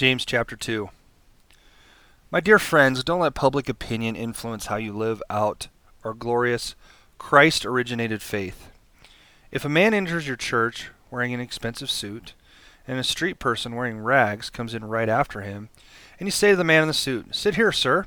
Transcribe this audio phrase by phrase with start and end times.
[0.00, 0.88] James chapter 2.
[2.30, 5.68] My dear friends, don't let public opinion influence how you live out
[6.04, 6.74] our glorious
[7.18, 8.70] Christ originated faith.
[9.52, 12.32] If a man enters your church wearing an expensive suit,
[12.88, 15.68] and a street person wearing rags comes in right after him,
[16.18, 18.06] and you say to the man in the suit, Sit here, sir.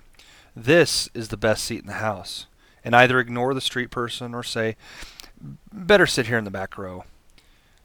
[0.55, 2.47] This is the best seat in the house.
[2.83, 4.77] And either ignore the street person or say,
[5.71, 7.03] Better sit here in the back row.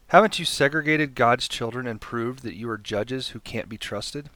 [0.09, 4.31] Haven't you segregated God's children and proved that you are judges who can't be trusted?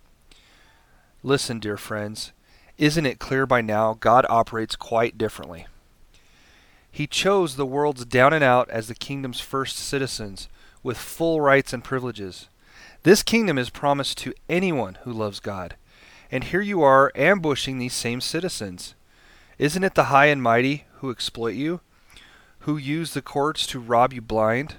[1.22, 2.32] Listen, dear friends,
[2.76, 5.66] isn't it clear by now God operates quite differently?
[6.90, 10.46] He chose the world's down and out as the kingdom's first citizens
[10.82, 12.48] with full rights and privileges.
[13.02, 15.76] This kingdom is promised to anyone who loves God.
[16.30, 18.94] And here you are ambushing these same citizens.
[19.58, 21.80] Isn't it the high and mighty who exploit you,
[22.60, 24.76] who use the courts to rob you blind?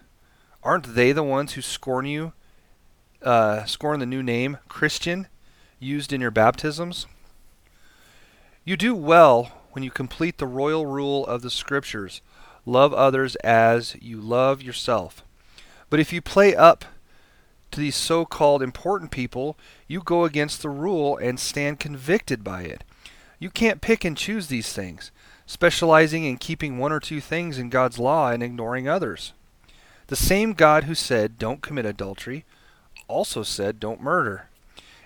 [0.64, 2.34] Aren't they the ones who scorn you,
[3.22, 5.28] uh, scorn the new name Christian
[5.80, 7.06] used in your baptisms?
[8.64, 12.22] You do well when you complete the royal rule of the Scriptures
[12.66, 15.24] love others as you love yourself.
[15.90, 16.86] But if you play up
[17.72, 22.64] to these so called important people, you go against the rule and stand convicted by
[22.64, 22.84] it.
[23.40, 25.12] You can't pick and choose these things,
[25.46, 29.34] specializing in keeping one or two things in God's law and ignoring others.
[30.08, 32.46] The same God who said, Don't commit adultery,
[33.08, 34.50] also said, Don't murder.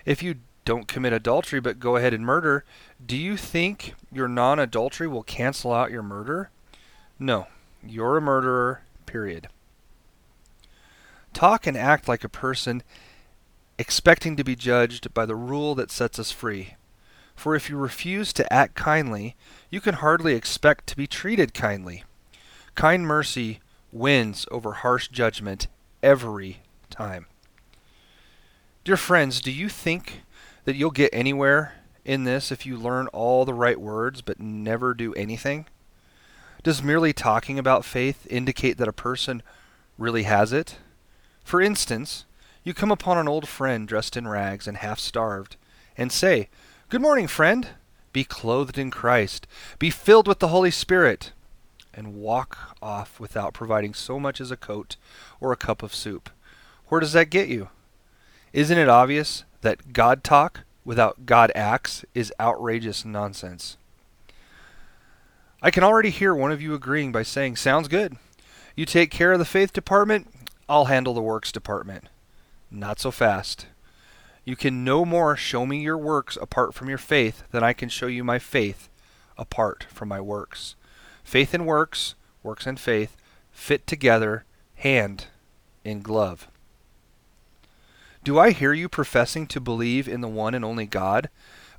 [0.04, 2.64] If you don't commit adultery but go ahead and murder,
[3.04, 6.50] do you think your non adultery will cancel out your murder?
[7.18, 7.46] No,
[7.82, 9.48] you're a murderer, period.
[11.32, 12.82] Talk and act like a person
[13.78, 16.74] expecting to be judged by the rule that sets us free.
[17.36, 19.36] For if you refuse to act kindly,
[19.70, 22.02] you can hardly expect to be treated kindly.
[22.74, 23.60] Kind mercy
[23.92, 25.66] wins over harsh judgment
[26.02, 27.26] every time.
[28.84, 30.22] Dear friends, do you think
[30.64, 34.94] that you'll get anywhere in this if you learn all the right words but never
[34.94, 35.66] do anything?
[36.62, 39.42] Does merely talking about faith indicate that a person
[39.96, 40.76] really has it?
[41.44, 42.24] For instance,
[42.64, 45.56] you come upon an old friend dressed in rags and half starved,
[45.96, 46.48] and say,
[46.88, 47.68] Good morning, friend.
[48.12, 49.46] Be clothed in Christ.
[49.78, 51.32] Be filled with the Holy Spirit
[51.98, 54.94] and walk off without providing so much as a coat
[55.40, 56.30] or a cup of soup.
[56.86, 57.70] Where does that get you?
[58.52, 63.76] Isn't it obvious that God talk without God acts is outrageous nonsense?
[65.60, 68.16] I can already hear one of you agreeing by saying, Sounds good.
[68.76, 70.28] You take care of the faith department,
[70.68, 72.04] I'll handle the works department.
[72.70, 73.66] Not so fast.
[74.44, 77.88] You can no more show me your works apart from your faith than I can
[77.88, 78.88] show you my faith
[79.36, 80.76] apart from my works.
[81.28, 83.14] Faith and works, works and faith,
[83.52, 84.46] fit together,
[84.76, 85.26] hand
[85.84, 86.48] in glove.
[88.24, 91.28] Do I hear you professing to believe in the one and only God,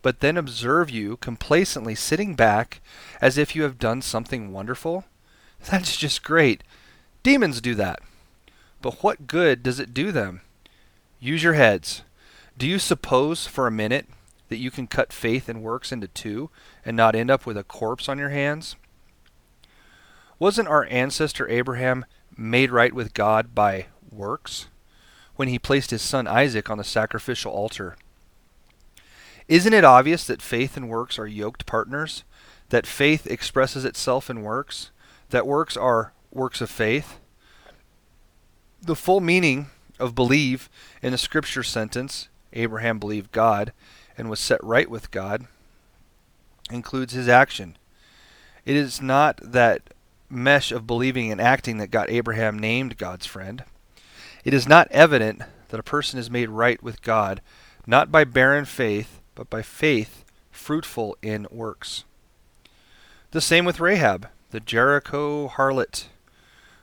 [0.04, 2.80] but then observe you complacently sitting back
[3.20, 5.06] as if you have done something wonderful?
[5.66, 6.64] That's just great.
[7.24, 8.02] Demons do that.
[8.84, 10.42] But what good does it do them?
[11.20, 12.04] Use your heads.
[12.56, 14.06] Do you suppose for a minute
[14.50, 16.52] that you can cut faith and works into two
[16.86, 18.76] and not end up with a corpse on your hands?
[20.40, 22.06] Wasn't our ancestor Abraham
[22.38, 24.68] made right with God by works
[25.36, 27.98] when he placed his son Isaac on the sacrificial altar?
[29.50, 32.24] Isn't it obvious that faith and works are yoked partners?
[32.70, 34.92] That faith expresses itself in works?
[35.32, 37.20] That works are works of faith?
[38.82, 39.68] The full meaning
[40.00, 40.70] of believe
[41.02, 43.74] in the scripture sentence, Abraham believed God
[44.18, 45.48] and was set right with God,
[46.72, 47.76] includes his action.
[48.66, 49.94] It is not that
[50.29, 53.63] mesh of believing and acting that got Abraham named God's friend.
[54.44, 57.41] It is not evident that a person is made right with God
[57.90, 62.03] not by barren faith, but by faith fruitful in works.
[63.31, 66.06] The same with Rahab, the Jericho harlot.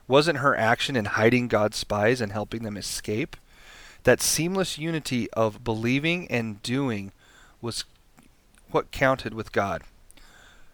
[0.08, 3.36] Wasn't her action in hiding God's spies and helping them escape?
[4.04, 7.12] That seamless unity of believing and doing
[7.60, 7.84] was
[8.70, 9.82] what counted with God.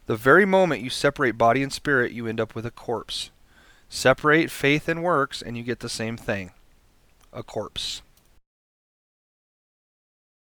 [0.06, 3.31] The very moment you separate body and spirit, you end up with a corpse.
[3.88, 6.52] Separate faith and works, and you get the same thing
[7.32, 8.02] a corpse.